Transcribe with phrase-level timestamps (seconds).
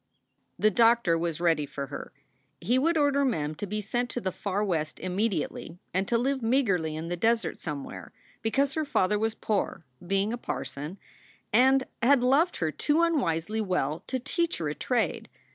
[0.57, 2.11] The doctor was ready for her.
[2.59, 6.41] He would order Mem to be sent to the Far West immediately and to live
[6.41, 8.11] meagerly in the desert somewhere,
[8.41, 10.97] because her father was poor, being a parson,
[11.53, 15.29] and had loved her too unwisely well to teach her a trade.